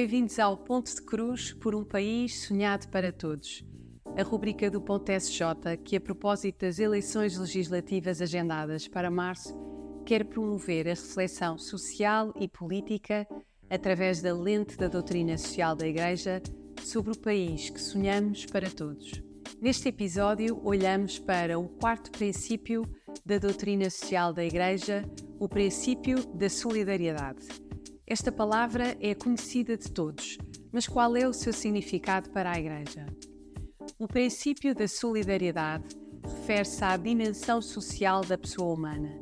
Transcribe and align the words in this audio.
Bem-vindos 0.00 0.38
ao 0.38 0.56
Ponto 0.56 0.94
de 0.94 1.02
Cruz 1.02 1.52
por 1.52 1.74
um 1.74 1.82
país 1.82 2.42
sonhado 2.42 2.86
para 2.86 3.10
todos. 3.10 3.64
A 4.16 4.22
rubrica 4.22 4.70
do 4.70 4.80
Ponto 4.80 5.10
SJ, 5.10 5.76
que 5.84 5.96
a 5.96 6.00
propósito 6.00 6.60
das 6.60 6.78
eleições 6.78 7.36
legislativas 7.36 8.22
agendadas 8.22 8.86
para 8.86 9.10
março, 9.10 9.58
quer 10.06 10.24
promover 10.24 10.86
a 10.86 10.90
reflexão 10.90 11.58
social 11.58 12.32
e 12.38 12.46
política 12.46 13.26
através 13.68 14.22
da 14.22 14.32
lente 14.32 14.76
da 14.76 14.86
doutrina 14.86 15.36
social 15.36 15.74
da 15.74 15.88
Igreja 15.88 16.40
sobre 16.84 17.10
o 17.10 17.18
país 17.18 17.68
que 17.68 17.80
sonhamos 17.80 18.46
para 18.46 18.70
todos. 18.70 19.20
Neste 19.60 19.88
episódio, 19.88 20.60
olhamos 20.62 21.18
para 21.18 21.58
o 21.58 21.68
quarto 21.68 22.12
princípio 22.12 22.84
da 23.26 23.36
doutrina 23.36 23.90
social 23.90 24.32
da 24.32 24.44
Igreja, 24.44 25.02
o 25.40 25.48
princípio 25.48 26.24
da 26.36 26.48
solidariedade. 26.48 27.67
Esta 28.10 28.32
palavra 28.32 28.96
é 29.02 29.14
conhecida 29.14 29.76
de 29.76 29.92
todos, 29.92 30.38
mas 30.72 30.88
qual 30.88 31.14
é 31.14 31.28
o 31.28 31.32
seu 31.34 31.52
significado 31.52 32.30
para 32.30 32.50
a 32.50 32.58
Igreja? 32.58 33.04
O 33.98 34.08
princípio 34.08 34.74
da 34.74 34.88
solidariedade 34.88 35.94
refere-se 36.24 36.82
à 36.82 36.96
dimensão 36.96 37.60
social 37.60 38.22
da 38.24 38.38
pessoa 38.38 38.72
humana, 38.72 39.20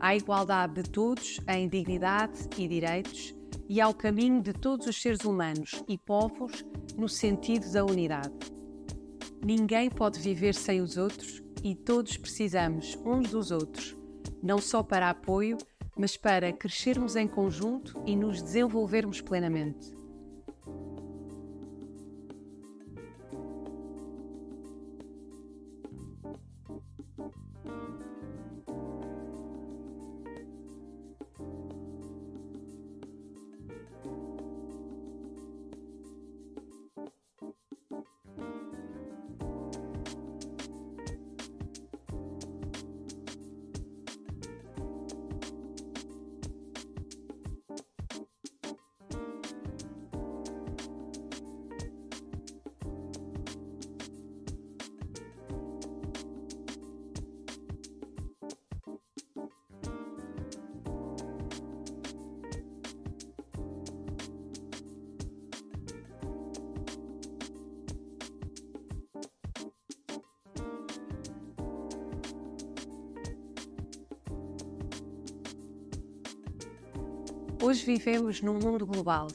à 0.00 0.16
igualdade 0.16 0.82
de 0.82 0.90
todos 0.90 1.38
em 1.46 1.68
dignidade 1.68 2.48
e 2.58 2.66
direitos 2.66 3.32
e 3.68 3.80
ao 3.80 3.94
caminho 3.94 4.42
de 4.42 4.52
todos 4.52 4.88
os 4.88 5.00
seres 5.00 5.24
humanos 5.24 5.84
e 5.86 5.96
povos 5.96 6.64
no 6.98 7.08
sentido 7.08 7.70
da 7.70 7.84
unidade. 7.84 8.34
Ninguém 9.46 9.88
pode 9.88 10.18
viver 10.18 10.56
sem 10.56 10.80
os 10.80 10.96
outros 10.96 11.40
e 11.62 11.76
todos 11.76 12.16
precisamos 12.16 12.98
uns 13.06 13.30
dos 13.30 13.52
outros, 13.52 13.94
não 14.42 14.58
só 14.58 14.82
para 14.82 15.08
apoio, 15.08 15.56
mas 15.96 16.16
para 16.16 16.52
crescermos 16.52 17.16
em 17.16 17.26
conjunto 17.26 18.02
e 18.06 18.16
nos 18.16 18.42
desenvolvermos 18.42 19.20
plenamente. 19.20 20.03
Hoje 77.64 77.82
vivemos 77.82 78.42
num 78.42 78.58
mundo 78.58 78.86
global 78.86 79.26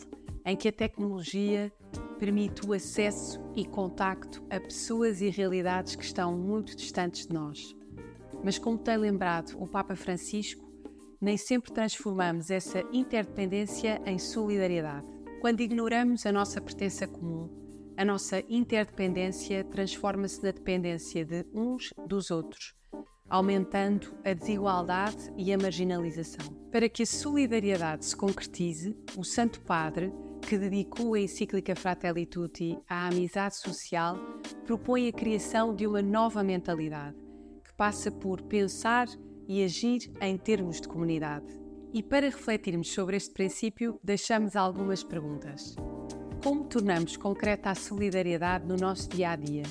em 0.46 0.56
que 0.56 0.68
a 0.68 0.72
tecnologia 0.72 1.74
permite 2.20 2.64
o 2.64 2.74
acesso 2.74 3.42
e 3.56 3.66
contacto 3.66 4.46
a 4.52 4.60
pessoas 4.60 5.20
e 5.20 5.30
realidades 5.30 5.96
que 5.96 6.04
estão 6.04 6.38
muito 6.38 6.76
distantes 6.76 7.26
de 7.26 7.34
nós. 7.34 7.76
Mas, 8.44 8.60
como 8.60 8.78
tem 8.78 8.98
lembrado 8.98 9.60
o 9.60 9.68
Papa 9.68 9.96
Francisco, 9.96 10.72
nem 11.20 11.38
sempre 11.38 11.74
transformamos 11.74 12.52
essa 12.52 12.84
interdependência 12.94 14.00
em 14.06 14.20
solidariedade. 14.20 15.08
Quando 15.42 15.62
ignoramos 15.62 16.24
a 16.24 16.32
nossa 16.32 16.62
pertença 16.62 17.08
comum, 17.08 17.50
a 17.98 18.06
nossa 18.06 18.44
interdependência 18.48 19.64
transforma-se 19.64 20.44
na 20.44 20.52
dependência 20.52 21.26
de 21.26 21.48
uns 21.52 21.92
dos 22.08 22.30
outros 22.30 22.76
aumentando 23.30 24.14
a 24.26 24.34
desigualdade 24.34 25.32
e 25.38 25.54
a 25.54 25.58
marginalização. 25.58 26.54
Para 26.72 26.90
que 26.90 27.04
a 27.04 27.06
solidariedade 27.06 28.06
se 28.06 28.16
concretize, 28.16 28.98
o 29.18 29.24
Santo 29.24 29.62
Padre, 29.62 30.12
que 30.42 30.58
dedicou 30.58 31.14
a 31.14 31.20
encíclica 31.20 31.76
Fratelli 31.76 32.26
Tutti 32.26 32.78
à 32.88 33.08
amizade 33.08 33.58
social, 33.58 34.18
propõe 34.66 35.08
a 35.08 35.14
criação 35.14 35.76
de 35.76 35.86
uma 35.86 36.02
nova 36.02 36.44
mentalidade, 36.44 37.16
que 37.64 37.74
passa 37.76 38.12
por 38.12 38.42
pensar 38.42 39.08
e 39.48 39.64
agir 39.64 40.12
em 40.22 40.38
termos 40.38 40.82
de 40.82 40.88
comunidade. 40.88 41.46
E 41.92 42.04
para 42.04 42.28
refletirmos 42.28 42.92
sobre 42.92 43.18
este 43.18 43.34
princípio, 43.34 44.00
deixamos 44.04 44.56
algumas 44.56 45.04
perguntas. 45.04 45.76
Como 46.44 46.66
tornamos 46.66 47.18
concreta 47.18 47.72
a 47.72 47.76
solidariedade 47.76 48.66
no 48.68 48.78
nosso 48.78 49.10
dia 49.10 49.32
a 49.32 49.36
dia? 49.36 49.64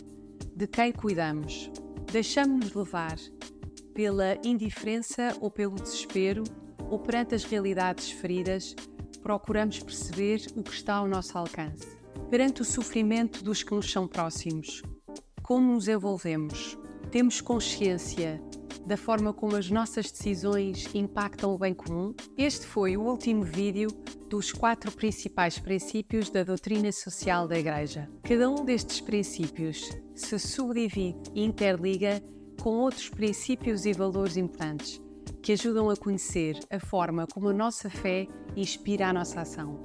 De 0.54 0.66
quem 0.66 0.92
cuidamos? 0.92 1.70
Deixamos-nos 2.12 2.74
levar 2.74 3.16
pela 3.98 4.38
indiferença 4.44 5.36
ou 5.40 5.50
pelo 5.50 5.74
desespero, 5.74 6.44
ou 6.88 7.00
perante 7.00 7.34
as 7.34 7.42
realidades 7.42 8.12
feridas, 8.12 8.76
procuramos 9.20 9.80
perceber 9.80 10.46
o 10.54 10.62
que 10.62 10.72
está 10.72 10.94
ao 10.94 11.08
nosso 11.08 11.36
alcance. 11.36 11.84
Perante 12.30 12.62
o 12.62 12.64
sofrimento 12.64 13.42
dos 13.42 13.64
que 13.64 13.74
nos 13.74 13.90
são 13.90 14.06
próximos, 14.06 14.82
como 15.42 15.72
nos 15.72 15.88
envolvemos? 15.88 16.78
Temos 17.10 17.40
consciência 17.40 18.40
da 18.86 18.96
forma 18.96 19.32
como 19.32 19.56
as 19.56 19.68
nossas 19.68 20.12
decisões 20.12 20.88
impactam 20.94 21.52
o 21.52 21.58
bem 21.58 21.74
comum? 21.74 22.14
Este 22.36 22.66
foi 22.66 22.96
o 22.96 23.02
último 23.02 23.42
vídeo 23.42 23.88
dos 24.30 24.52
quatro 24.52 24.92
principais 24.92 25.58
princípios 25.58 26.30
da 26.30 26.44
doutrina 26.44 26.92
social 26.92 27.48
da 27.48 27.58
Igreja. 27.58 28.08
Cada 28.22 28.48
um 28.48 28.64
destes 28.64 29.00
princípios 29.00 29.90
se 30.14 30.38
subdivide 30.38 31.18
e 31.34 31.42
interliga 31.42 32.22
com 32.60 32.70
outros 32.70 33.08
princípios 33.08 33.86
e 33.86 33.92
valores 33.92 34.36
importantes 34.36 35.00
que 35.42 35.52
ajudam 35.52 35.88
a 35.88 35.96
conhecer 35.96 36.58
a 36.70 36.80
forma 36.80 37.26
como 37.26 37.48
a 37.48 37.52
nossa 37.52 37.88
fé 37.88 38.26
inspira 38.56 39.08
a 39.08 39.12
nossa 39.12 39.40
ação. 39.40 39.78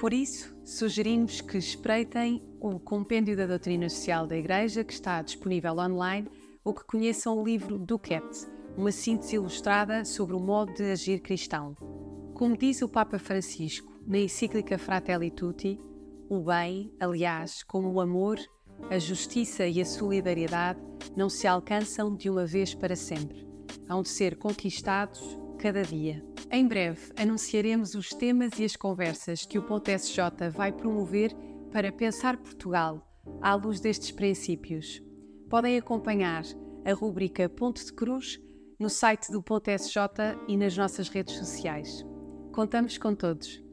Por 0.00 0.12
isso, 0.12 0.56
sugerimos 0.64 1.40
que 1.40 1.58
espreitem 1.58 2.40
o 2.60 2.78
Compêndio 2.78 3.36
da 3.36 3.46
Doutrina 3.46 3.88
Social 3.88 4.26
da 4.26 4.36
Igreja, 4.36 4.84
que 4.84 4.92
está 4.92 5.20
disponível 5.22 5.76
online, 5.76 6.28
ou 6.64 6.72
que 6.72 6.84
conheçam 6.84 7.36
o 7.36 7.44
livro 7.44 7.78
Duquette, 7.78 8.46
uma 8.76 8.92
síntese 8.92 9.34
ilustrada 9.34 10.04
sobre 10.04 10.36
o 10.36 10.40
modo 10.40 10.72
de 10.72 10.84
agir 10.84 11.20
cristão. 11.20 11.74
Como 12.34 12.56
diz 12.56 12.80
o 12.80 12.88
Papa 12.88 13.18
Francisco 13.18 13.92
na 14.06 14.18
encíclica 14.18 14.78
Fratelli 14.78 15.32
Tutti, 15.32 15.80
o 16.30 16.40
bem, 16.44 16.94
aliás, 17.00 17.64
como 17.64 17.90
o 17.90 18.00
amor, 18.00 18.38
a 18.90 18.98
justiça 18.98 19.66
e 19.66 19.80
a 19.80 19.84
solidariedade 19.84 20.80
não 21.16 21.28
se 21.28 21.46
alcançam 21.46 22.14
de 22.14 22.30
uma 22.30 22.46
vez 22.46 22.74
para 22.74 22.96
sempre. 22.96 23.46
Hão 23.88 24.02
de 24.02 24.08
ser 24.08 24.36
conquistados 24.36 25.38
cada 25.58 25.82
dia. 25.82 26.24
Em 26.50 26.66
breve 26.66 27.12
anunciaremos 27.16 27.94
os 27.94 28.10
temas 28.10 28.58
e 28.58 28.64
as 28.64 28.76
conversas 28.76 29.44
que 29.44 29.58
o 29.58 29.62
Ponto 29.62 29.90
SJ 29.90 30.50
vai 30.50 30.72
promover 30.72 31.34
para 31.70 31.92
pensar 31.92 32.36
Portugal 32.38 33.06
à 33.42 33.54
luz 33.54 33.80
destes 33.80 34.10
princípios. 34.10 35.02
Podem 35.50 35.76
acompanhar 35.76 36.44
a 36.84 36.92
rubrica 36.92 37.48
Ponto 37.48 37.84
de 37.84 37.92
Cruz 37.92 38.40
no 38.78 38.88
site 38.88 39.30
do 39.30 39.42
Ponto 39.42 39.68
SJ 39.70 39.98
e 40.46 40.56
nas 40.56 40.76
nossas 40.76 41.08
redes 41.08 41.34
sociais. 41.34 42.04
Contamos 42.52 42.96
com 42.96 43.14
todos. 43.14 43.67